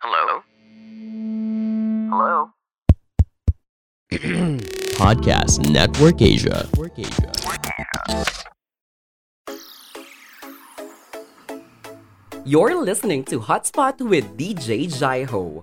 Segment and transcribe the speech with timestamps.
[0.00, 0.40] Hello?
[2.08, 2.48] Hello?
[4.96, 6.64] Podcast Network Asia.
[12.48, 15.60] You're listening to Hotspot with DJ Jaiho.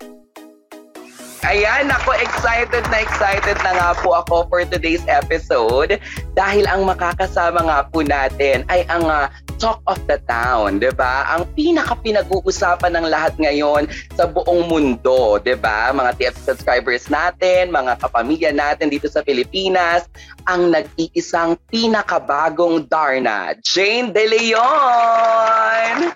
[1.41, 5.97] Ayan, ako excited na excited na nga po ako for today's episode
[6.37, 11.25] dahil ang makakasama nga po natin ay ang uh, talk of the town, 'di ba?
[11.35, 15.89] Ang pinaka pinag-uusapan ng lahat ngayon sa buong mundo, 'di ba?
[15.91, 20.05] Mga TF subscribers natin, mga kapamilya natin dito sa Pilipinas,
[20.45, 26.13] ang nag-iisang pinakabagong Darna, Jane De Leon.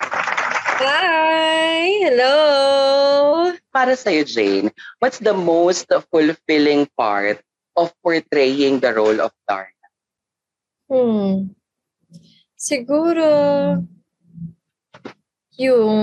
[0.82, 2.02] Hi!
[2.02, 2.34] Hello!
[3.70, 7.38] Para sa'yo, Jane, what's the most fulfilling part
[7.78, 9.88] of portraying the role of Darna?
[10.90, 11.56] Hmm.
[12.62, 13.26] Siguro,
[15.58, 15.98] yung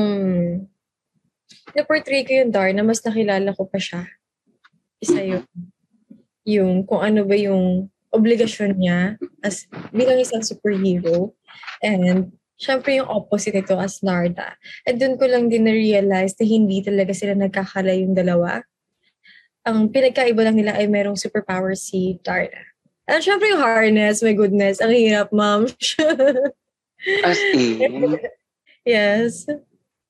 [1.70, 4.02] na-portray ko yung Darna, mas nakilala ko pa siya.
[4.98, 5.46] Isa yun.
[6.42, 11.30] Yung kung ano ba yung obligasyon niya as bilang isang superhero.
[11.78, 14.58] And syempre yung opposite nito as Narda.
[14.82, 18.66] At doon ko lang din na-realize na hindi talaga sila nagkakala yung dalawa.
[19.62, 22.67] Ang pinagkaiba lang nila ay merong superpower si Darda.
[23.08, 25.64] At syempre yung harness, my goodness, ang hirap, ma'am.
[27.24, 28.20] As in,
[28.84, 29.48] yes.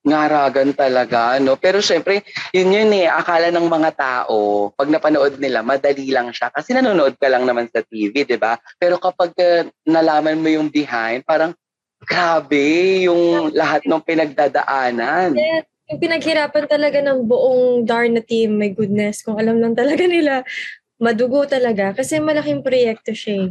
[0.03, 1.55] ngaragan talaga, no?
[1.55, 6.49] Pero syempre, yun yun eh, akala ng mga tao, pag napanood nila, madali lang siya.
[6.51, 8.57] Kasi nanonood ka lang naman sa TV, di ba?
[8.81, 11.53] Pero kapag uh, nalaman mo yung behind, parang,
[11.99, 15.35] grabe yung lahat ng pinagdadaanan.
[15.35, 15.67] Yes.
[15.89, 20.45] Yung pinaghirapan talaga ng buong Darna team, my goodness, kung alam lang talaga nila,
[20.99, 21.95] madugo talaga.
[21.95, 23.51] Kasi malaking proyekto siya eh.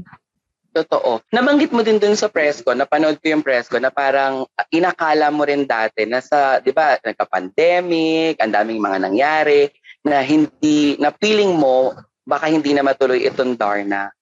[0.77, 1.25] Totoo.
[1.33, 4.67] Nabanggit mo din dun sa press ko, napanood ko yung press ko, na parang uh,
[4.69, 9.73] inakala mo rin dati na sa, di ba, nagka-pandemic, ang daming mga nangyari,
[10.05, 14.13] na hindi, na feeling mo, baka hindi na matuloy itong Darna.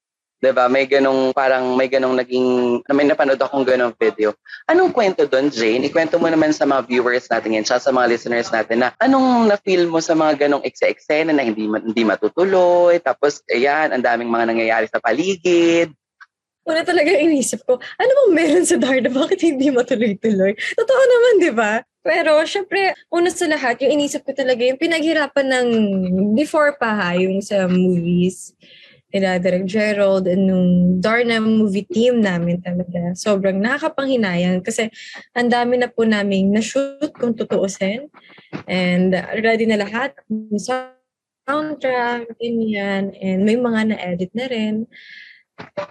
[0.46, 0.70] Di ba?
[0.70, 4.30] May ganong, parang may ganong naging, may napanood akong ganong video.
[4.70, 5.90] Anong kwento doon, Jane?
[5.90, 9.90] Ikwento mo naman sa mga viewers natin yan, sa mga listeners natin na anong na-feel
[9.90, 14.86] mo sa mga ganong ekse-eksena na hindi, hindi matutuloy, tapos, ayan, ang daming mga nangyayari
[14.86, 15.90] sa paligid.
[16.66, 19.10] Una talaga inisip ko, ano bang meron sa Darna?
[19.10, 20.54] Bakit hindi matuloy-tuloy?
[20.78, 21.82] Totoo naman, di ba?
[22.06, 25.68] Pero, syempre, una sa lahat, yung inisip ko talaga, yung pinaghirapan ng
[26.38, 28.54] before pa ha, yung sa movies,
[29.16, 34.92] nila Direk Gerald, and nung Darna movie team namin talaga, sobrang nakakapanghinayang kasi
[35.32, 38.12] ang dami na po namin na-shoot kung tutuusin.
[38.68, 40.20] And ready na lahat.
[41.48, 44.76] Soundtrack, ganyan, and may mga na-edit na rin.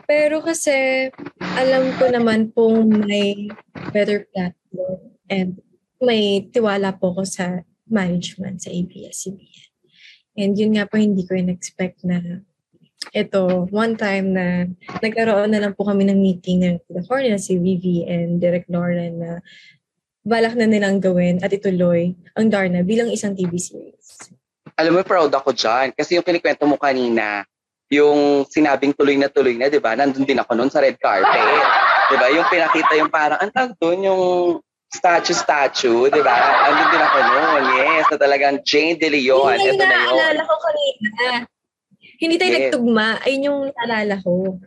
[0.05, 1.09] Pero kasi
[1.41, 3.49] alam ko naman pong may
[3.97, 5.01] better platform
[5.33, 5.57] and
[6.05, 9.73] may tiwala po ko sa management sa ABS-CBN.
[10.37, 12.45] And yun nga po hindi ko in-expect na
[13.13, 14.47] ito, one time na
[15.03, 19.21] nagkaroon na lang po kami ng meeting ng California na si Vivi and Direk Lauren
[19.21, 19.31] na
[20.25, 24.33] balak na nilang gawin at ituloy ang Darna bilang isang TV series.
[24.81, 25.93] Alam mo, proud ako dyan.
[25.95, 27.45] Kasi yung kinikwento mo kanina,
[27.93, 29.95] yung sinabing tuloy na tuloy na, di ba?
[29.95, 31.63] Nandun din ako noon sa red carpet.
[32.11, 32.27] di ba?
[32.33, 34.23] Yung pinakita yung parang, ang tawag doon, yung
[34.91, 36.35] statue-statue, di ba?
[36.67, 39.61] Nandun din ako noon, yes, na talagang Jane De Leon.
[39.61, 40.17] Yun Ito yung na yun.
[40.19, 41.47] naalala ko kanina.
[42.19, 42.59] Hindi tayo Yes.
[42.71, 43.09] nagtugma.
[43.23, 44.59] Ayun yung naalala ko.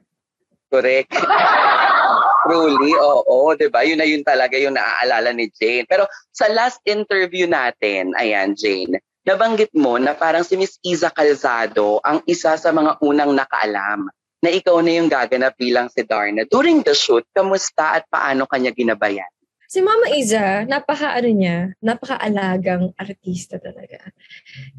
[0.68, 1.12] Correct.
[2.48, 3.84] Truly, oo, 'di ba?
[3.84, 5.84] Yun na yun talaga yung naaalala ni Jane.
[5.84, 12.00] Pero sa last interview natin, ayan Jane, nabanggit mo na parang si Miss Iza Calzado
[12.08, 14.08] ang isa sa mga unang nakaalam
[14.40, 16.48] na ikaw na yung gaganap bilang si Darna.
[16.48, 19.28] During the shoot, kamusta at paano kanya ginabayan?
[19.68, 24.00] Si Mama Iza, napaka ano niya, napaka-alagang artista talaga.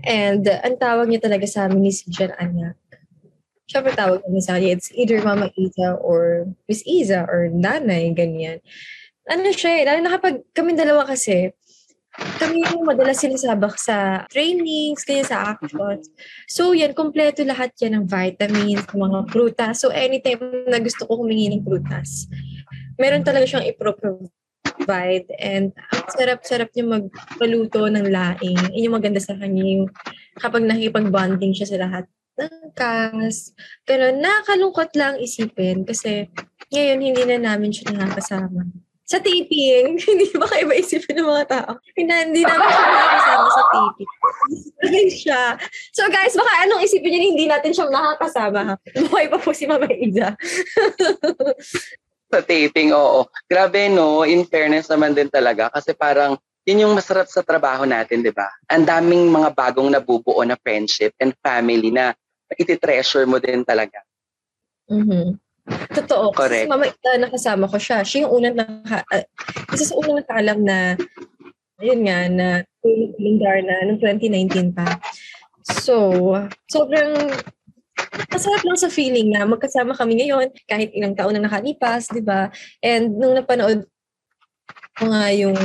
[0.01, 2.81] And uh, ang tawag niya talaga sa amin ni si Jan Anak.
[3.69, 8.65] Siyempre tawag niya sa kanya, it's either Mama Iza or Miss Iza or Nanay, ganyan.
[9.29, 11.53] Ano siya eh, lalo na kapag kami dalawa kasi,
[12.41, 16.09] kami yung madalas sinasabak sa trainings, kaya sa actions.
[16.49, 19.85] So yan, kompleto lahat yan ng vitamins, mga prutas.
[19.85, 22.25] So anytime na gusto ko humingi ng prutas,
[22.97, 24.38] meron talaga siyang ipro-provide.
[25.37, 28.61] And ang sarap-sarap niya magpaluto ng laing.
[28.73, 29.87] Yun yung maganda sa kanya yung
[30.41, 32.05] kapag nakipag-bonding siya sa lahat
[32.39, 33.53] ng cast.
[33.85, 36.31] Ganun, nakakalungkot lang isipin kasi
[36.73, 38.65] ngayon hindi na namin siya nakakasama.
[39.09, 41.81] Sa taping, hindi ba kayo ba isipin ng mga tao?
[41.97, 44.13] Hindi, hindi namin siya nakakasama sa taping.
[45.09, 45.43] Siya.
[45.97, 48.75] So guys, baka anong isipin niyo hindi natin siya nakakasama ha?
[49.09, 50.37] Buhay pa po si Mama Iza.
[52.29, 53.25] Sa taping, oo.
[53.49, 56.37] Grabe no, in fairness naman din talaga kasi parang
[56.69, 58.45] yun yung masarap sa trabaho natin, di ba?
[58.69, 62.13] Ang daming mga bagong nabubuo na friendship and family na
[62.53, 64.05] iti-treasure mo din talaga.
[64.93, 65.41] Mhm.
[65.97, 66.33] Totoo.
[66.33, 66.69] Correct.
[66.69, 68.05] Kasi mama, uh, nakasama ko siya.
[68.05, 69.25] Siya yung unang naka, uh,
[69.73, 70.97] isa sa unang nakaalam na,
[71.81, 72.47] ayun nga, na
[72.85, 75.01] tulong Darna noong 2019 pa.
[75.81, 76.13] So,
[76.73, 77.33] sobrang
[78.27, 82.51] masarap lang sa feeling na magkasama kami ngayon kahit ilang taon na nakalipas, di ba?
[82.83, 83.87] And nung napanood
[84.99, 85.59] ko nga yung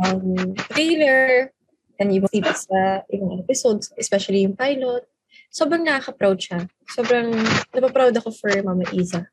[0.00, 1.52] um, trailer
[2.00, 2.24] and yung
[2.56, 5.04] sa ibang episodes, especially yung pilot,
[5.52, 6.64] sobrang nakaka-proud siya.
[6.88, 7.30] Sobrang
[7.76, 9.28] napaproud ako for Mama Isa.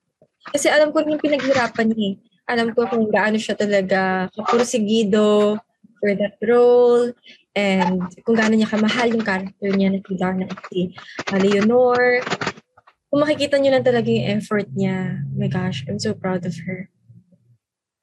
[0.51, 2.07] Kasi alam ko rin yung pinaghirapan niya.
[2.13, 2.15] eh.
[2.49, 5.59] Alam ko kung gaano siya talaga kapursigido
[5.99, 7.11] for that role
[7.55, 10.79] and kung gaano niya kamahal yung character niya na si Darna at si
[11.35, 12.23] Leonor.
[13.09, 15.19] Kung makikita niyo lang talaga yung effort niya.
[15.19, 16.87] Oh my gosh, I'm so proud of her.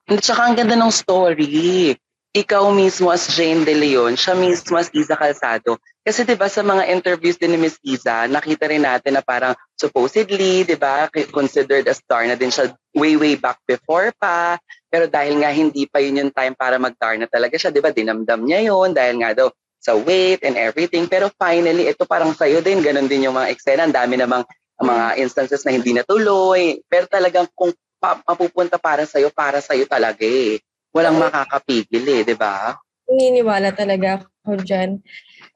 [0.06, 1.98] At saka ang ganda ng story.
[2.36, 5.80] Ikaw mismo as Jane De Leon, siya mismo as Isa Calzado.
[6.04, 9.56] Kasi 'di ba sa mga interviews din ni Miss Isa, nakita rin natin na parang
[9.72, 14.60] supposedly, 'di ba, considered a star na din siya way way back before pa.
[14.92, 17.88] Pero dahil nga hindi pa yun yung time para mag-star na talaga siya, 'di ba?
[17.88, 19.48] Dinamdam niya yun dahil nga daw
[19.80, 21.08] sa weight and everything.
[21.08, 23.88] Pero finally, ito parang sa'yo din, ganun din yung mga eksena.
[23.88, 24.44] Ang dami namang
[24.76, 26.84] mga instances na hindi natuloy.
[26.84, 30.60] Pero talagang kung pa- mapupunta para sa'yo, para sa'yo talaga eh.
[30.96, 32.72] Walang makakapigil eh, di ba?
[33.04, 35.04] Naniniwala talaga ako dyan,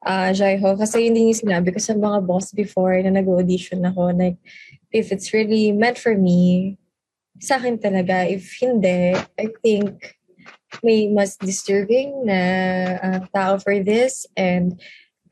[0.05, 0.77] uh, Jaiho.
[0.77, 4.13] Kasi hindi yung sinabi ko sa mga boss before na nag-audition ako.
[4.13, 4.37] Like,
[4.93, 6.77] if it's really meant for me,
[7.41, 8.29] sa akin talaga.
[8.29, 9.97] If hindi, I think
[10.85, 12.39] may mas deserving na
[13.01, 14.29] uh, tao for this.
[14.37, 14.77] And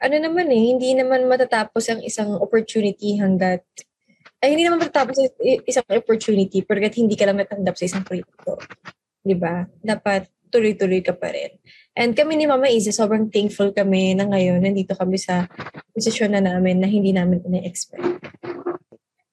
[0.02, 3.64] ano naman eh, hindi naman matatapos ang isang opportunity hanggat
[4.40, 5.32] ay hindi naman matatapos ang
[5.68, 8.58] isang opportunity pagkat hindi ka lang natanggap sa isang proyekto.
[9.24, 9.64] Di ba?
[9.68, 11.54] Dapat tuloy-tuloy ka pa rin.
[11.94, 15.46] And kami ni Mama Izzy, sobrang thankful kami na ngayon nandito kami sa
[15.94, 18.02] posisyon na namin na hindi namin na-expect.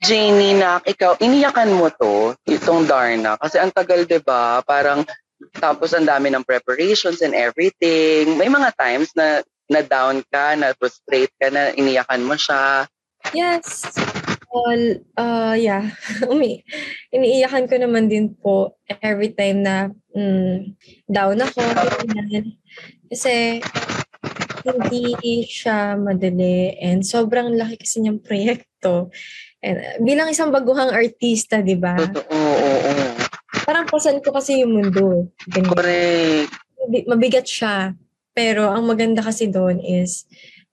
[0.07, 4.63] Janie, nak, ikaw, iniyakan mo to, itong Darna, kasi ang tagal, di ba?
[4.63, 5.03] Parang,
[5.57, 8.39] tapos ang dami ng preparations and everything.
[8.39, 12.87] May mga times na na-down ka, na-frustrate ka, na iniyakan mo siya.
[13.35, 13.89] Yes.
[14.57, 15.93] Well, uh, yeah.
[16.33, 16.65] Umi,
[17.13, 20.73] iniiyakan ko naman din po every time na mm,
[21.05, 21.61] down ako.
[23.13, 23.61] Kasi
[24.65, 29.13] hindi siya madali and sobrang laki kasi niyang proyekto.
[29.61, 32.01] And uh, bilang isang baguhang artista, di ba?
[32.01, 33.13] Totoo, oo, oo.
[33.69, 35.29] Parang pasan ko kasi yung mundo.
[35.53, 35.69] Ganyan.
[35.77, 36.49] Correct.
[36.81, 37.93] Mabi- Mabigat siya.
[38.33, 40.25] Pero ang maganda kasi doon is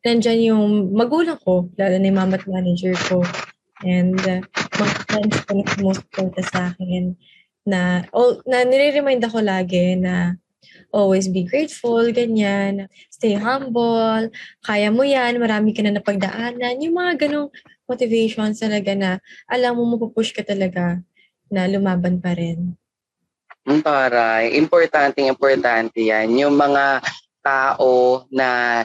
[0.04, 3.24] nandyan yung magulang ko, lalo na yung mama at manager ko.
[3.84, 4.42] And uh,
[4.80, 7.14] mga friends ko na sumusuporta sa akin
[7.68, 10.40] na, oh, na nire-remind ako lagi na
[10.94, 12.88] always be grateful, ganyan.
[13.10, 14.30] Stay humble,
[14.64, 16.80] kaya mo yan, marami ka na napagdaanan.
[16.80, 17.50] Yung mga ganong
[17.90, 19.10] motivations talaga na
[19.50, 21.02] alam mo mapupush ka talaga
[21.52, 22.78] na lumaban pa rin.
[23.64, 26.32] Mm, Paray, importante, importante yan.
[26.36, 27.00] Yung mga
[27.44, 28.82] tao na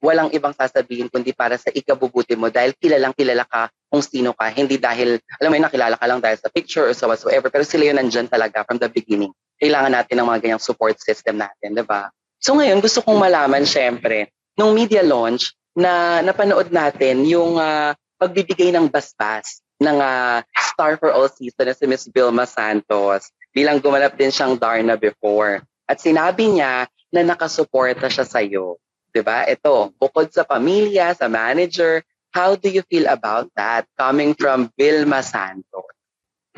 [0.00, 4.48] walang ibang sasabihin kundi para sa ikabubuti mo dahil kilalang kilala ka kung sino ka.
[4.48, 7.62] Hindi dahil, alam mo yun, nakilala ka lang dahil sa picture or sa whatsoever, pero
[7.62, 9.30] sila yun nandyan talaga from the beginning.
[9.60, 12.08] Kailangan natin ng mga ganyang support system natin, di ba?
[12.40, 18.74] So ngayon, gusto kong malaman, syempre, nung media launch, na napanood natin yung uh, pagbibigay
[18.74, 20.42] ng basbas ng uh,
[20.74, 25.62] Star for All Season na si Miss Vilma Santos bilang gumanap din siyang Darna before.
[25.88, 28.78] At sinabi niya na nakasuporta siya sa'yo.
[29.10, 29.46] 'Di ba?
[29.46, 35.22] Ito, bukod sa pamilya, sa manager, how do you feel about that coming from Vilma
[35.22, 35.90] Santos?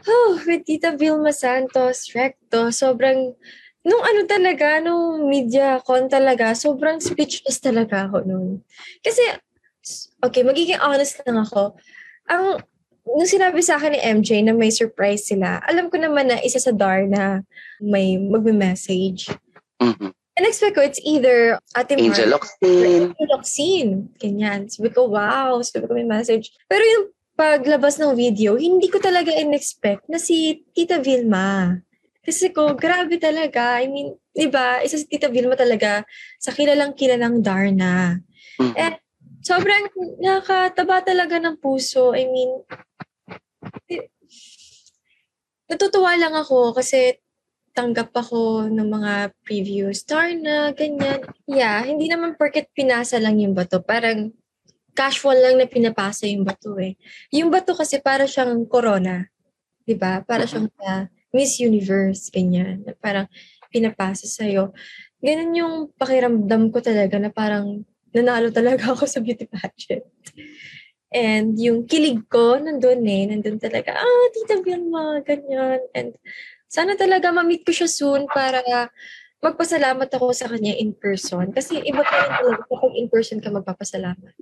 [0.02, 3.38] Oh, with Tita Vilma Santos, recto, sobrang,
[3.86, 8.66] nung ano talaga, nung media con talaga, sobrang speechless talaga ako noon.
[8.98, 9.22] Kasi,
[10.18, 11.78] okay, magiging honest lang ako.
[12.26, 12.58] Ang,
[13.06, 16.58] nung sinabi sa akin ni MJ na may surprise sila, alam ko naman na isa
[16.58, 17.46] sa DAR na
[17.78, 19.30] may magme-message.
[19.78, 20.10] Mhm.
[20.32, 23.12] And expect ko, it's either Ate Mar- Angel Oxin.
[23.12, 23.88] Angel Oxin.
[24.16, 24.72] Ganyan.
[24.72, 25.60] Sabi ko, wow.
[25.60, 26.56] Sabi ko, may message.
[26.72, 31.76] Pero yung paglabas ng video, hindi ko talaga in-expect na si Tita Vilma.
[32.24, 33.82] Kasi ko, grabe talaga.
[33.82, 36.06] I mean, di ba, isa si Tita Vilma talaga
[36.40, 38.16] sa kilalang kilalang Darna.
[38.56, 38.72] Mhm.
[38.78, 38.94] And
[39.44, 39.90] sobrang
[40.22, 42.16] nakataba talaga ng puso.
[42.16, 42.62] I mean,
[43.90, 44.08] eh,
[45.68, 47.20] natutuwa lang ako kasi
[47.72, 49.12] tanggap ako ng mga
[49.44, 51.24] preview star na ganyan.
[51.48, 53.80] Yeah, hindi naman porket pinasa lang yung bato.
[53.80, 54.32] Parang
[54.92, 57.00] casual lang na pinapasa yung bato eh.
[57.32, 59.28] Yung bato kasi para siyang corona.
[59.88, 60.22] 'di ba?
[60.22, 62.84] Para siyang sa Miss Universe, ganyan.
[62.84, 63.26] Na Parang
[63.72, 64.76] pinapasa sa'yo.
[65.22, 70.04] ganun yung pakiramdam ko talaga na parang nanalo talaga ako sa beauty pageant.
[71.12, 73.28] And yung kilig ko, nandun eh.
[73.28, 75.80] Nandun talaga, ah, Tita Vilma, ganyan.
[75.92, 76.16] And
[76.72, 78.64] sana talaga ma-meet ko siya soon para
[79.44, 81.52] magpasalamat ako sa kanya in person.
[81.52, 84.32] Kasi iba pa rin talaga kapag in person ka magpapasalamat.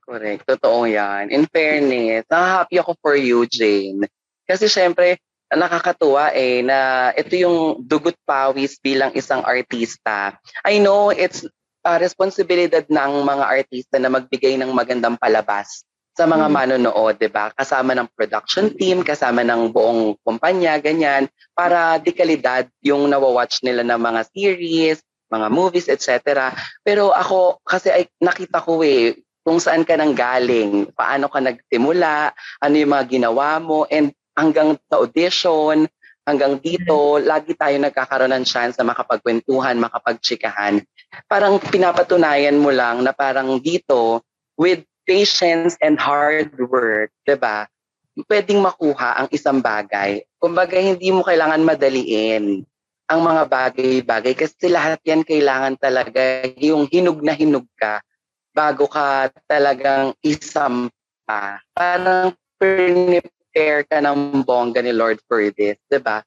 [0.00, 0.48] Correct.
[0.48, 1.28] Totoo yan.
[1.28, 4.08] In fairness, happy ako for you, Jane.
[4.48, 5.20] Kasi syempre,
[5.52, 10.40] nakakatuwa eh na ito yung dugot pawis bilang isang artista.
[10.64, 11.44] I know it's
[11.84, 15.84] a responsibilidad ng mga artista na magbigay ng magandang palabas
[16.14, 16.54] sa mga Mm.
[16.54, 17.50] manonood, 'di ba?
[17.50, 23.82] Kasama ng production team, kasama ng buong kumpanya, ganyan, para di kalidad yung nawa-watch nila
[23.82, 26.54] ng mga series, mga movies, etc.
[26.86, 32.32] Pero ako kasi ay nakita ko eh kung saan ka nang galing, paano ka nagsimula,
[32.64, 35.84] ano yung mga ginawa mo and hanggang sa audition,
[36.24, 40.80] hanggang dito, lagi tayo nagkakaroon ng chance na makapagkwentuhan, makapagtsikahan.
[41.28, 44.24] Parang pinapatunayan mo lang na parang dito,
[44.56, 47.68] with patience and hard work, 'di ba?
[48.28, 50.22] Pwedeng makuha ang isang bagay.
[50.38, 52.62] Kumbaga hindi mo kailangan madaliin
[53.04, 58.00] ang mga bagay-bagay kasi lahat 'yan kailangan talaga yung hinug na hinug ka
[58.54, 61.58] bago ka talagang isampa.
[61.74, 66.22] Parang prepare ka ng bongga ni Lord for this, 'di ba?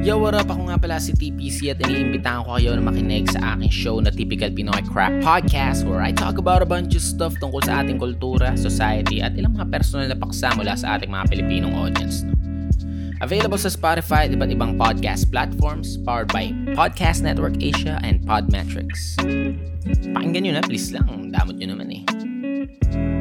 [0.00, 0.48] Yo, what up?
[0.48, 4.08] Ako nga pala si TPC at iniimbitahan ko kayo na makinig sa aking show na
[4.08, 8.00] Typical Pinoy Crap Podcast where I talk about a bunch of stuff tungkol sa ating
[8.00, 12.24] kultura, society at ilang mga personal na paksa mula sa ating mga Pilipinong audience.
[12.24, 12.32] No?
[13.20, 19.20] Available sa Spotify at iba't ibang podcast platforms powered by Podcast Network Asia and Podmetrics.
[20.16, 21.28] Pakinggan nyo na, please lang.
[21.28, 23.19] Damot nyo naman eh.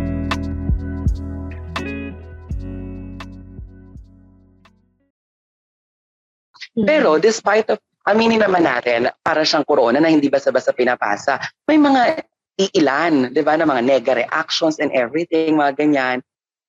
[6.80, 6.88] Hmm.
[6.88, 11.36] Pero despite of, aminin naman natin, para siyang corona na hindi basta-basta pinapasa,
[11.68, 12.24] may mga
[12.60, 16.18] iilan, di ba, na mga nega reactions and everything, mga ganyan.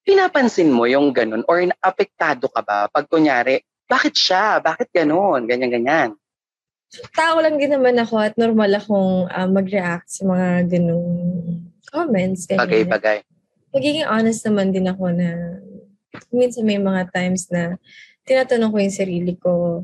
[0.02, 4.58] Pinapansin mo yung ganun or apektado ka ba pag kunyari, bakit siya?
[4.58, 5.46] Bakit ganun?
[5.46, 6.14] Ganyan-ganyan.
[7.14, 11.06] Tao lang din naman ako at normal akong ah, mag-react sa mga ganung
[11.90, 12.50] comments.
[12.50, 12.66] ganyan.
[12.66, 13.18] Bagay-bagay.
[13.70, 15.58] Magiging honest naman din ako na
[16.34, 17.78] minsan may mga times na
[18.26, 19.82] tinatanong ko yung sarili ko,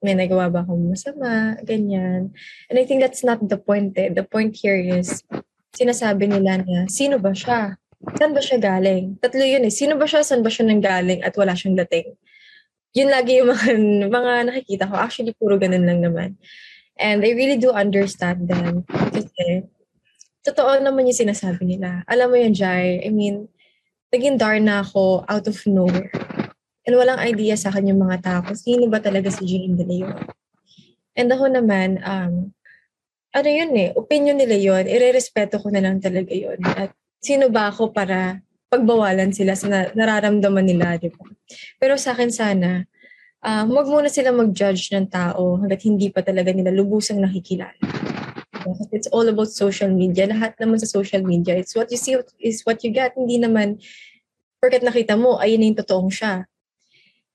[0.00, 2.32] may nagawa ba akong masama, ganyan.
[2.72, 4.08] And I think that's not the point eh.
[4.08, 5.20] The point here is,
[5.76, 7.76] sinasabi nila na, sino ba siya?
[8.16, 9.20] Saan ba siya galing?
[9.20, 9.72] Tatlo yun eh.
[9.72, 10.24] Sino ba siya?
[10.24, 11.20] Saan ba siya nanggaling?
[11.20, 12.16] At wala siyang dating.
[12.96, 13.76] Yun lagi yung mga,
[14.16, 14.96] mga nakikita ko.
[14.96, 16.40] Actually, puro ganun lang naman.
[16.96, 18.88] And I really do understand them.
[18.88, 19.68] Kasi,
[20.40, 22.08] totoo naman yung sinasabi nila.
[22.08, 23.04] Alam mo yun, Jai.
[23.04, 23.52] I mean,
[24.08, 26.08] naging Darna ako out of nowhere.
[26.88, 29.84] And walang idea sa akin yung mga tao kung sino ba talaga si Jane De
[29.84, 30.16] Leon.
[31.12, 32.54] And ako naman, um,
[33.30, 36.58] ano yun eh, opinion nila yun, irerespeto ko na lang talaga yun.
[36.64, 41.26] At sino ba ako para pagbawalan sila sa na- nararamdaman nila, di ba?
[41.76, 42.86] Pero sa akin sana,
[43.44, 47.76] um, huwag muna sila mag-judge ng tao hanggat hindi pa talaga nila lubusang nakikilala.
[48.60, 50.28] Kasi it's all about social media.
[50.28, 53.16] Lahat naman sa social media, it's what you see is what you get.
[53.16, 53.80] Hindi naman,
[54.60, 56.49] porket nakita mo, ayun na yung totoong siya.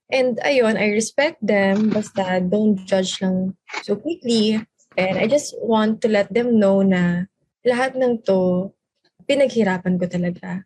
[0.09, 4.62] And ayun, I respect them, basta don't judge lang so quickly.
[4.95, 7.25] And I just want to let them know na
[7.65, 8.69] lahat ng to,
[9.25, 10.62] pinaghirapan ko talaga.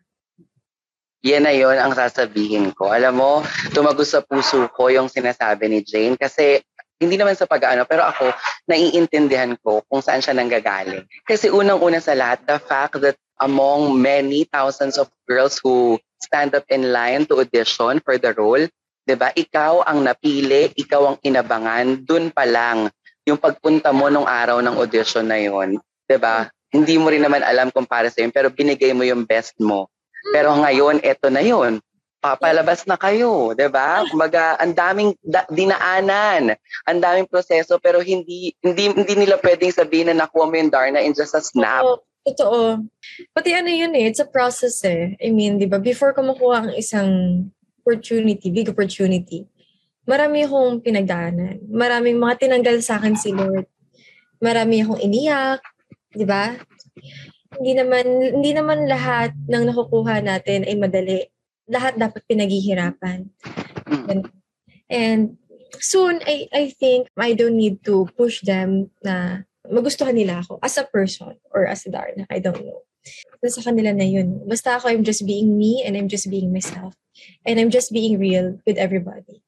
[1.24, 2.92] Yan na yon ang sasabihin ko.
[2.92, 3.32] Alam mo,
[3.76, 6.64] tumagos sa puso ko yung sinasabi ni Jane kasi
[7.00, 8.28] hindi naman sa pag-ano, pero ako,
[8.68, 11.08] naiintindihan ko kung saan siya nanggagaling.
[11.24, 16.68] Kasi unang-una sa lahat, the fact that among many thousands of girls who stand up
[16.68, 18.68] in line to audition for the role,
[19.04, 19.32] 'di ba?
[19.32, 22.88] Ikaw ang napili, ikaw ang inabangan, dun pa lang
[23.28, 25.78] yung pagpunta mo nung araw ng audition na yon,
[26.08, 26.48] 'di ba?
[26.70, 29.90] Hindi mo rin naman alam kung para sa pero binigay mo yung best mo.
[30.30, 31.82] Pero ngayon, eto na yon.
[32.20, 34.04] Papalabas na kayo, 'di ba?
[34.06, 36.52] Kumbaga, ang daming da- dinaanan,
[36.84, 41.00] ang daming proseso pero hindi hindi hindi nila pwedeng sabihin na nakuha mo yung Darna
[41.00, 41.80] in just a snap.
[41.80, 42.84] Oo, totoo.
[43.32, 45.16] Pati ano yun eh, it's a process eh.
[45.16, 47.08] I mean, di ba, before ko makuha ang isang
[47.80, 49.48] opportunity, big opportunity,
[50.04, 51.64] marami akong pinagdaanan.
[51.66, 53.64] Maraming mga tinanggal sa akin si Lord.
[54.40, 55.60] Marami akong iniyak,
[56.12, 56.56] di ba?
[57.56, 58.06] Hindi naman,
[58.40, 61.24] hindi naman lahat ng nakukuha natin ay madali.
[61.70, 63.30] Lahat dapat pinaghihirapan.
[63.86, 64.26] Mm.
[64.90, 65.38] And
[65.78, 70.74] soon, I, I think I don't need to push them na magustuhan nila ako as
[70.78, 72.26] a person or as a Darna.
[72.26, 72.82] I don't know.
[73.40, 74.44] Nasa kanila na yun.
[74.44, 76.94] Basta ako, I'm just being me and I'm just being myself.
[77.44, 79.40] And I'm just being real with everybody.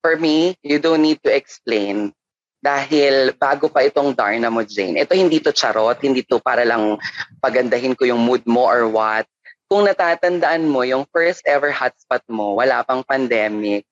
[0.00, 2.16] For me, you don't need to explain
[2.58, 4.98] dahil bago pa itong Darna mo, Jane.
[4.98, 6.98] Ito hindi to charot, hindi to para lang
[7.38, 9.26] pagandahin ko yung mood mo or what.
[9.68, 13.84] Kung natatandaan mo, yung first ever hotspot mo, wala pang pandemic,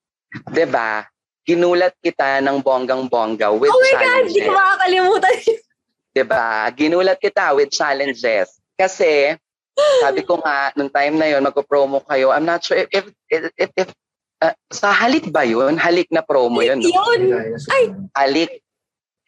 [0.51, 1.05] 'di ba?
[1.47, 4.03] Ginulat kita ng bonggang-bongga with Oh my God!
[4.03, 4.35] challenges.
[4.35, 5.36] Hindi ko makakalimutan.
[6.17, 6.73] 'Di ba?
[6.73, 8.57] Ginulat kita with challenges.
[8.73, 9.37] Kasi
[10.01, 12.33] sabi ko nga nung time na 'yon magpo-promo kayo.
[12.33, 12.89] I'm not sure if
[13.29, 13.89] if if, if,
[14.41, 15.77] uh, sa halik ba 'yun?
[15.77, 16.81] Halik na promo 'yun.
[16.81, 16.89] No?
[16.89, 17.53] Yun!
[17.69, 18.51] Ay, Halik,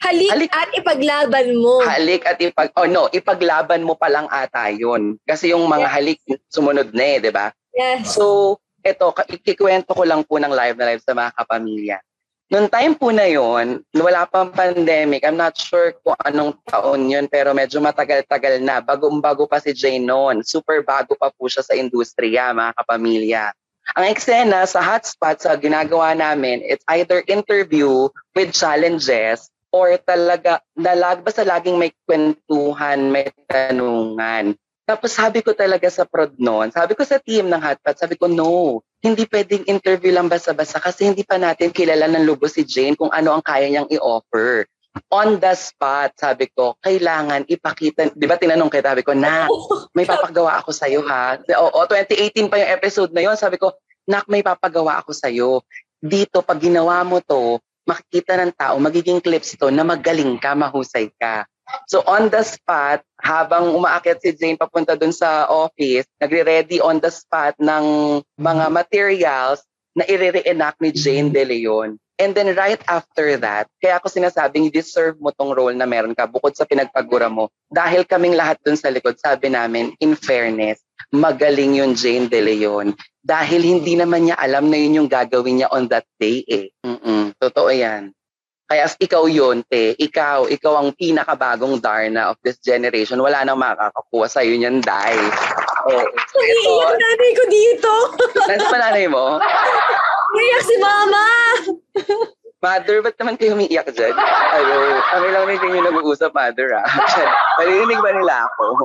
[0.00, 0.50] halik, Halik.
[0.56, 1.84] at ipaglaban mo.
[1.84, 5.20] halik at ipag oh no, ipaglaban mo pa lang ata 'yun.
[5.28, 5.92] Kasi yung mga Yes.
[5.92, 6.18] halik
[6.48, 7.52] sumunod na eh, 'di ba?
[7.76, 8.16] Yes.
[8.16, 11.98] So, eto, ikikwento ko lang po ng live na live sa mga kapamilya.
[12.48, 17.28] Noong time po na yon, wala pang pandemic, I'm not sure kung anong taon yun,
[17.28, 18.80] pero medyo matagal-tagal na.
[18.80, 20.40] Bagong-bago pa si Jane noon.
[20.40, 23.52] Super bago pa po siya sa industriya, mga kapamilya.
[24.00, 31.20] Ang eksena sa hotspot sa ginagawa namin, it's either interview with challenges or talaga, nalag,
[31.20, 34.56] basta laging may kwentuhan, may tanungan.
[34.88, 38.24] Tapos sabi ko talaga sa prod noon, sabi ko sa team ng Hotpot, sabi ko,
[38.24, 42.98] no, hindi pwedeng interview lang basta-basta kasi hindi pa natin kilala ng lubos si Jane
[42.98, 44.66] kung ano ang kaya niyang i-offer.
[45.14, 49.46] On the spot, sabi ko, kailangan ipakita, di ba tinanong kita, sabi ko, na,
[49.94, 51.38] may papagawa ako sa'yo ha.
[51.38, 53.78] Oo, 2018 pa yung episode na yon sabi ko,
[54.10, 55.62] nak, may papagawa ako sa'yo.
[56.02, 61.14] Dito, pag ginawa mo to, makikita ng tao, magiging clips to na magaling ka, mahusay
[61.14, 61.46] ka.
[61.88, 67.12] So on the spot, habang umaakyat si Jane papunta dun sa office, nagre-ready on the
[67.12, 67.84] spot ng
[68.40, 69.64] mga materials
[69.96, 71.98] na i-reenact ni Jane De Leon.
[72.18, 76.26] And then right after that, kaya ako sinasabing deserve mo tong role na meron ka
[76.26, 77.46] bukod sa pinagpagura mo.
[77.70, 80.82] Dahil kaming lahat dun sa likod, sabi namin, in fairness,
[81.14, 82.90] magaling yung Jane De Leon.
[83.22, 86.74] Dahil hindi naman niya alam na yun yung gagawin niya on that day eh.
[86.82, 88.10] Mm-mm, totoo yan.
[88.68, 93.16] Kaya as ikaw yun, te, ikaw, ikaw ang pinakabagong Darna of this generation.
[93.16, 95.16] Wala nang makakakuha sa'yo niyan, Dai.
[95.88, 97.92] Oh, Naiiyak nanay ko dito.
[98.44, 99.40] Nasa pananay mo?
[100.36, 101.24] Naiiyak si mama.
[102.60, 104.12] Mother, ba't naman kayo umiiyak dyan?
[104.18, 106.84] Ano, kami lang rin yung nag-uusap, Mother, ah.
[107.56, 108.84] Parinig ba nila ako?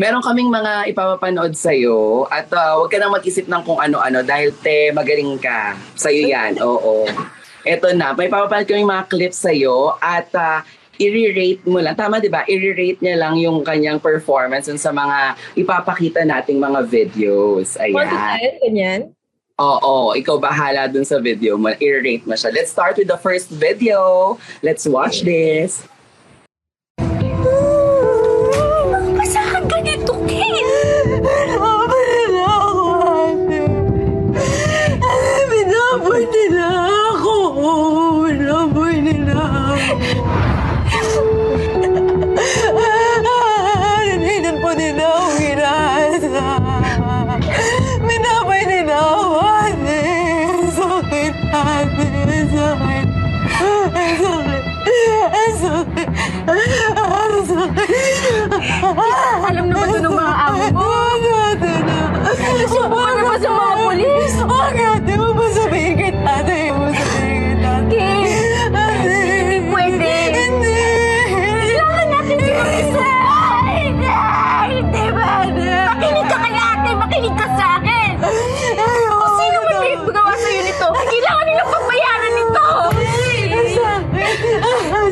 [0.00, 4.56] Meron kaming mga ipapapanood sa'yo at uh, huwag ka nang mag-isip ng kung ano-ano dahil
[4.64, 5.76] te, magaling ka.
[6.00, 7.04] Sa'yo yan, oo.
[7.66, 10.62] Eto na, may papapanood kaming mga clips sa'yo at uh,
[11.02, 11.98] i-rate mo lang.
[11.98, 12.46] Tama, di ba?
[12.46, 17.74] I-rate niya lang yung kanyang performance sa mga ipapakita nating mga videos.
[17.82, 18.06] Ayan.
[18.06, 19.00] ten, ganyan.
[19.58, 21.74] Oo, ikaw bahala dun sa video mo.
[21.74, 22.54] I-rate mo siya.
[22.54, 24.36] Let's start with the first video.
[24.62, 25.82] Let's watch this.
[81.36, 82.36] Kailangan nilang pagbayaran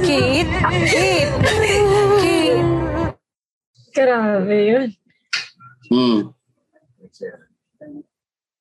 [0.05, 0.47] sakit.
[0.89, 1.85] Kate, Kate,
[2.23, 2.61] Kate.
[3.95, 4.89] Grabe yun.
[5.93, 6.19] Hmm.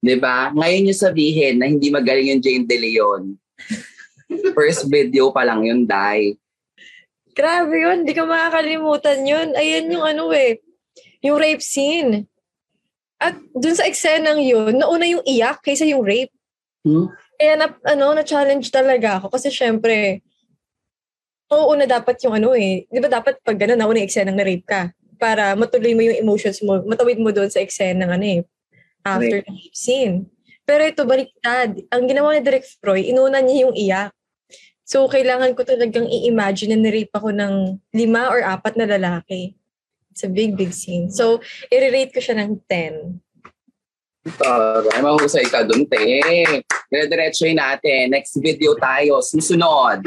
[0.03, 0.51] Diba?
[0.51, 3.39] Ngayon yung sabihin na hindi magaling yung Jane De Leon.
[4.51, 6.35] First video pa lang yun, Dai.
[7.33, 8.03] Grabe yun.
[8.03, 9.55] Hindi ka makakalimutan yun.
[9.55, 10.59] Ayan yung ano eh.
[11.23, 12.27] Yung rape scene.
[13.17, 16.35] At dun sa eksenang yun, nauna yung iyak kaysa yung rape.
[16.83, 17.07] Hmm?
[17.43, 19.35] Kaya na, ano, na-challenge talaga ako.
[19.35, 20.23] Kasi syempre,
[21.51, 22.87] oo na dapat yung ano eh.
[22.87, 24.95] Di ba dapat pag gano'n, nauna yung eksenang na-rape ka.
[25.19, 28.41] Para matuloy mo yung emotions mo, matawid mo doon sa eksenang ano eh.
[29.03, 30.31] After the rape scene.
[30.63, 31.83] Pero ito, baliktad.
[31.91, 34.15] Ang ginawa ni Direk Froy, inuna niya yung iyak.
[34.87, 39.59] So, kailangan ko talagang i-imagine na nirape ako ng lima or apat na lalaki.
[40.15, 41.11] It's a big, big scene.
[41.11, 43.19] So, i-rate ko siya ng 10.
[44.23, 45.99] Taray, mahusay ka dun, te.
[46.87, 48.15] Dire-diretsoy natin.
[48.15, 49.19] Next video tayo.
[49.19, 49.99] Susunod.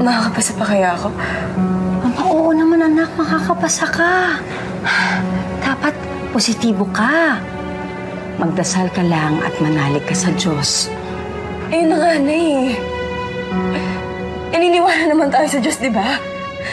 [0.00, 1.12] Makakapasa pa kaya ako?
[2.08, 4.40] Ang Oo naman anak, makakapasa ka.
[5.60, 5.92] Dapat
[6.32, 7.36] positibo ka.
[8.40, 10.88] Magdasal ka lang at manalig ka sa Diyos.
[11.68, 12.80] Ayun na nga na eh.
[14.56, 16.16] Naniniwala naman tayo sa Diyos, di ba?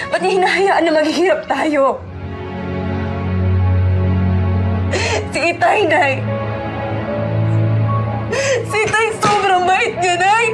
[0.07, 1.99] Ba't hinahayaan na maghihirap tayo?
[5.31, 6.13] Si Itay, Nay.
[8.63, 10.45] Si Itay, sobrang bait niya, Nay.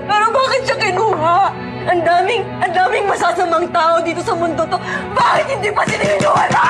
[0.00, 1.52] Pero bakit siya kinuha?
[1.86, 4.78] Ang daming, ang daming masasamang tao dito sa mundo to.
[5.12, 6.64] Bakit hindi pa sila inuwala?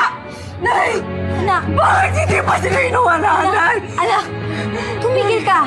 [0.57, 0.93] Nay!
[1.37, 3.77] Anak, Bakit hindi pa sila inuwala, Nay?
[3.97, 4.25] anak,
[4.99, 5.61] tumigil ka.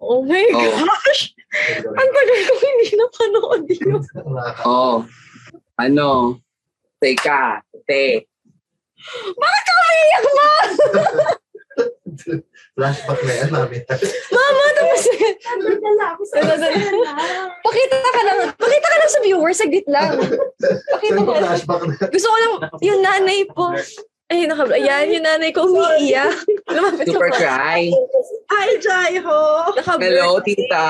[0.00, 0.80] Oh my Oh.
[0.80, 1.36] gosh!
[1.84, 4.00] Ang tagal kong hindi napanood yun.
[4.64, 5.02] Oh.
[5.76, 6.38] Ano?
[6.98, 7.58] Teka.
[7.84, 8.29] Te.
[9.34, 10.48] Bakit ka umiiyak mo?
[12.76, 13.80] Flashback na yan namin.
[14.36, 15.00] Mama, tapos
[17.60, 18.38] Pakita ka lang.
[18.56, 19.58] Pakita ka lang sa viewers.
[19.60, 20.16] Saglit lang.
[20.92, 21.50] Pakita ka ko lang.
[21.52, 21.94] flashback na?
[22.08, 22.52] Gusto ko lang,
[22.84, 23.72] yung nanay po.
[24.30, 26.46] Ay, naka, ayan, yung nanay ko umiiyak.
[26.70, 27.90] Lumapit Super cry.
[28.46, 29.40] Hi, Jaiho!
[29.74, 30.86] Hello, tita.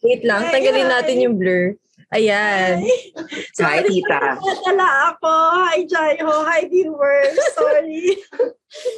[0.00, 1.76] Wait lang, tanggalin natin yung blur.
[2.10, 2.82] Ayan.
[3.62, 4.34] Hi, tita.
[4.42, 5.30] Nadala ako.
[5.62, 6.34] Hi, Jaiho.
[6.42, 7.38] Hi, viewers.
[7.54, 8.18] Sorry.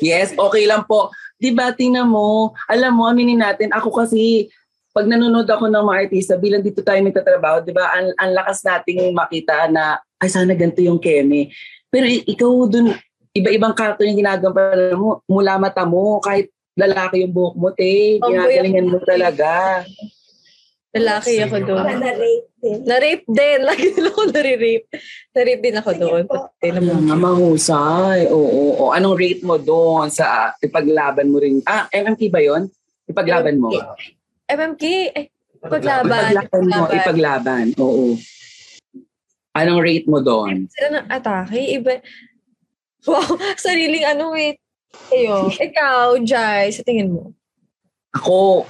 [0.00, 1.12] Yes, okay lang po.
[1.36, 4.48] Di ba, tingnan mo, alam mo, aminin natin, ako kasi,
[4.96, 8.64] pag nanonood ako ng mga artista, bilang dito tayo nagtatrabaho, di ba, ang, ang lakas
[8.64, 11.52] nating makita na, ay, sana ganito yung keme.
[11.92, 12.96] Pero ikaw dun,
[13.36, 18.88] iba-ibang karakter yung ginagampanan mo, mula mata mo, kahit lalaki yung buhok mo, te, ginagalingan
[18.88, 19.84] mo talaga.
[20.92, 21.84] Lalaki ako doon.
[22.04, 22.78] Na-rape din.
[22.84, 23.58] Na-rape din.
[23.68, 24.86] Lagi din ako nare-rape.
[25.32, 26.24] Na-rape din ako doon.
[26.60, 28.28] Nga, mahusay.
[28.28, 28.84] Oo, oo.
[28.92, 31.64] Anong rate mo doon sa ipaglaban mo rin?
[31.64, 32.68] Ah, MMK ba yon?
[33.08, 33.72] Ipaglaban mo?
[34.52, 34.84] MMK,
[35.16, 35.24] ay,
[35.64, 36.36] paglaban.
[36.36, 37.66] Ipaglaban mo, ipaglaban.
[37.80, 38.20] Oo.
[39.56, 40.68] Anong rate mo doon?
[40.68, 42.04] Sila ng atake, iba.
[43.08, 44.60] Wow, sariling ano, wait.
[45.08, 45.48] Ayo.
[45.72, 47.32] Ikaw, Jai, sa tingin mo?
[48.12, 48.68] Ako,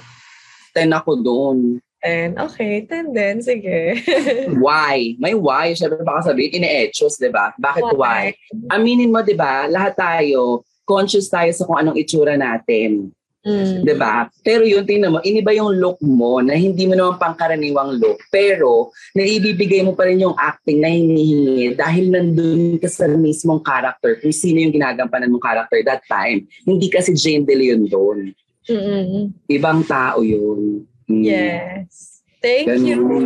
[0.71, 1.57] 10 ako doon.
[2.03, 2.35] Ten.
[2.35, 3.39] Okay, ten din.
[3.39, 3.95] Sige.
[4.63, 5.15] Why?
[5.23, 5.71] May why.
[5.71, 7.55] Siyempre baka sabihin, ine-etchos, di ba?
[7.55, 8.35] Bakit why?
[8.75, 9.71] Aminin mo, di ba?
[9.71, 13.15] Lahat tayo, conscious tayo sa kung anong itsura natin.
[13.43, 13.83] Mm.
[13.83, 14.31] 'di ba?
[14.39, 18.95] Pero yun tingnan mo, iniba yung look mo na hindi mo naman pangkaraniwang look, pero
[19.11, 24.31] naibibigay mo pa rin yung acting na hinihingi dahil nandun ka sa mismong character, kung
[24.31, 26.47] sino yung ginagampanan mong character that time.
[26.63, 28.31] Hindi kasi Jane De Leon doon.
[28.63, 29.35] Mm-mm.
[29.51, 30.87] Ibang tao yun.
[31.13, 31.23] Mm.
[31.23, 32.25] Yes.
[32.41, 32.97] Thank you.
[32.97, 33.25] Ganun.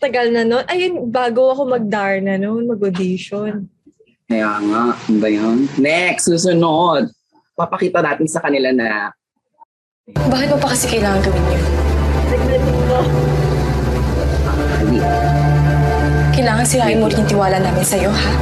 [0.00, 0.64] Tagal na noon.
[0.66, 3.68] Ayun, bago ako mag-Darna noon, mag-audition.
[4.26, 5.68] Kaya nga, ano ba yun?
[5.76, 7.12] Next, susunod.
[7.54, 9.12] Papakita natin sa kanila na
[10.10, 11.64] Bakit mo pa kasi kailangan gawin yun?
[14.80, 15.00] hindi.
[16.34, 18.32] Kailangan sirain mo rin yung tiwala namin sa'yo, ha?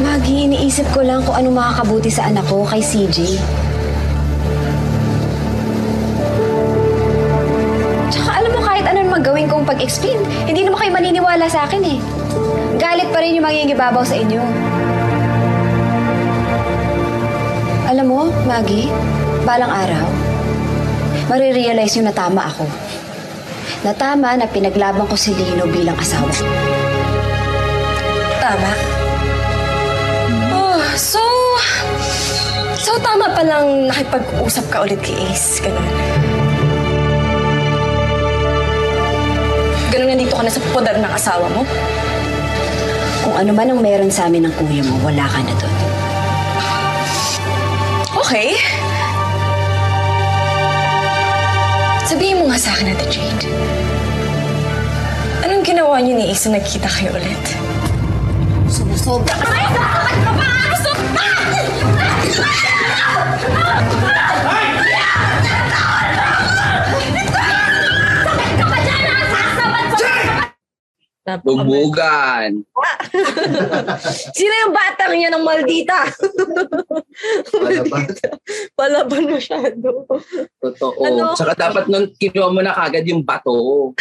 [0.00, 3.38] Maggie, iniisip ko lang kung ano makakabuti sa anak ko kay CJ.
[9.42, 11.98] Anong magawin kong pag-explain, hindi naman kayo maniniwala sa akin eh.
[12.78, 14.38] Galit pa rin yung magiging ibabaw sa inyo.
[17.90, 18.88] Alam mo, Maggie,
[19.42, 20.06] balang araw,
[21.26, 22.64] marirealize nyo na tama ako.
[23.82, 26.30] Na tama na pinaglaban ko si Lino bilang asawa.
[28.38, 28.70] Tama.
[30.54, 31.22] Oh, so...
[32.82, 35.62] So, tama palang nakipag-usap ka ulit kay Ace.
[35.62, 36.11] Ganun.
[40.12, 41.64] Nandito ka na sa poder ng asawa mo?
[43.24, 45.76] Kung ano man ang meron sa amin ng kuya mo, wala ka na doon.
[48.20, 48.60] Okay.
[52.04, 53.48] Sabihin mo nga sa akin, Ate Jade.
[55.48, 57.44] Anong ginawa niyo ni Ace na nagkita kayo ulit?
[58.68, 59.48] Sumusobra ka.
[59.48, 60.52] Napaka-
[71.22, 72.66] Bubugan.
[74.38, 76.10] Sino yung batang niya ng maldita?
[77.54, 78.06] Palaban.
[78.74, 80.02] Palaban masyado.
[80.58, 80.98] Totoo.
[81.06, 81.38] Ano?
[81.38, 83.54] Tsaka dapat nun, kinuha mo na kagad yung bato.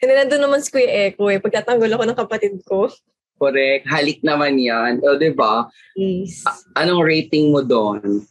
[0.00, 1.36] Hindi nandun naman si Kuya Eko eh.
[1.36, 2.88] Pagtatanggol ako ng kapatid ko.
[3.36, 3.84] Correct.
[3.92, 5.04] Halik naman yan.
[5.04, 5.68] O, di ba?
[5.92, 6.44] Please.
[6.76, 8.24] Anong rating mo doon?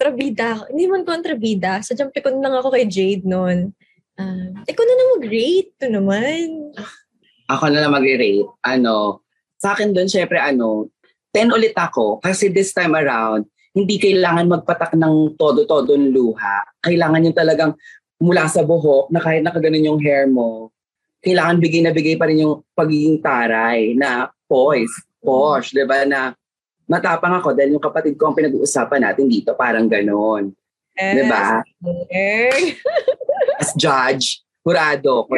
[0.00, 0.64] kontrabida.
[0.72, 1.84] Hindi man kontrabida.
[1.84, 3.76] Sa jump ko lang ako kay Jade noon.
[4.20, 5.72] Ah, ikaw na na mag-rate.
[5.80, 6.76] Ito naman.
[7.48, 8.52] Ako na lang mag-rate.
[8.60, 9.24] Ano,
[9.56, 10.92] sa akin doon, syempre, ano,
[11.32, 12.20] 10 ulit ako.
[12.20, 16.68] Kasi this time around, hindi kailangan magpatak ng todo-todo ng luha.
[16.84, 17.72] Kailangan yung talagang
[18.20, 20.68] mula sa buhok na kahit nakaganon yung hair mo,
[21.24, 24.92] kailangan bigay na bigay pa rin yung pagiging taray na poise,
[25.24, 26.04] posh, di ba?
[26.04, 26.36] Na
[26.84, 30.52] matapang ako dahil yung kapatid ko ang pinag-uusapan natin dito, parang ganon.
[30.92, 31.64] Di ba?
[33.60, 34.40] As judge,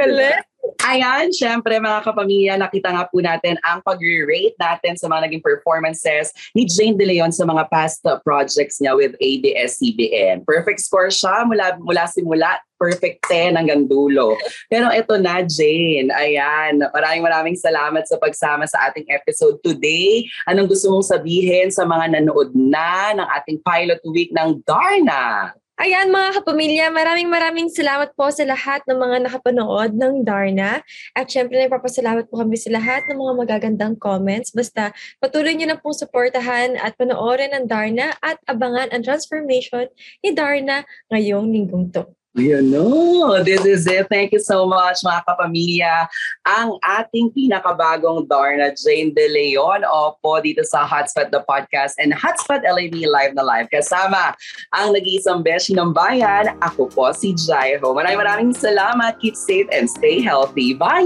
[0.07, 0.15] Galing.
[0.15, 0.51] diba?
[0.83, 6.31] Ayan, syempre mga kapamilya, nakita nga po natin ang pag-rate natin sa mga naging performances
[6.55, 10.47] ni Jane De Leon sa mga past projects niya with ABS-CBN.
[10.47, 14.39] Perfect score siya mula, mula simula, perfect 10 hanggang dulo.
[14.71, 16.11] Pero ito na, Jane.
[16.15, 20.27] Ayan, maraming maraming salamat sa pagsama sa ating episode today.
[20.51, 25.55] Anong gusto mong sabihin sa mga nanood na ng ating pilot week ng Darna?
[25.83, 30.79] Ayan mga kapamilya, maraming maraming salamat po sa lahat ng mga nakapanood ng Darna.
[31.11, 34.55] At syempre nagpapasalamat po kami sa lahat ng mga magagandang comments.
[34.55, 39.91] Basta patuloy niyo na pong suportahan at panoorin ang Darna at abangan ang transformation
[40.23, 42.07] ni Darna ngayong linggong to.
[42.33, 44.09] Ayan no, this is it.
[44.09, 46.09] Thank you so much mga kapamilya.
[46.49, 52.65] Ang ating pinakabagong Darna Jane De Leon opo dito sa Hotspot the Podcast and Hotspot
[52.65, 53.69] LAB Live na Live.
[53.69, 54.33] Kasama
[54.73, 56.57] ang nag-iisang beshi ng bayan.
[56.65, 57.93] Ako po si Jaiho.
[57.93, 59.21] Maraming maraming salamat.
[59.21, 60.73] Keep safe and stay healthy.
[60.73, 61.05] Bye!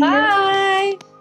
[0.00, 1.15] Bye!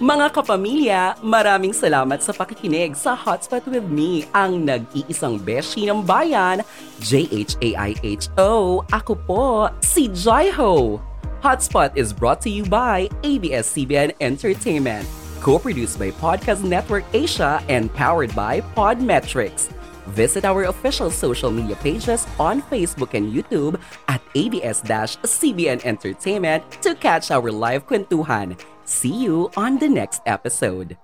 [0.00, 6.64] Mga kapamilya, maraming salamat sa pakikinig sa Hotspot with me, ang nag-iisang beshi ng bayan,
[7.04, 8.80] J-H-A-I-H-O.
[8.96, 10.96] Ako po, si Jaiho.
[11.44, 15.04] Hotspot is brought to you by ABS-CBN Entertainment,
[15.44, 19.68] co-produced by Podcast Network Asia and powered by Podmetrics.
[20.16, 23.76] Visit our official social media pages on Facebook and YouTube
[24.08, 28.56] at ABS-CBN Entertainment to catch our live kwentuhan.
[28.90, 30.98] See you on the next episode.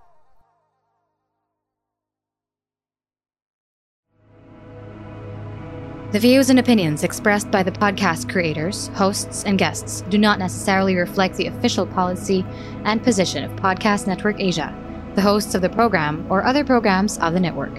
[6.10, 10.96] The views and opinions expressed by the podcast creators, hosts, and guests do not necessarily
[10.96, 12.44] reflect the official policy
[12.84, 14.74] and position of Podcast Network Asia,
[15.14, 17.78] the hosts of the program, or other programs of the network.